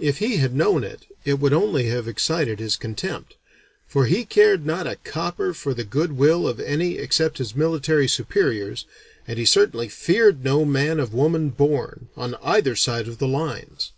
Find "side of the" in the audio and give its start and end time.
12.74-13.28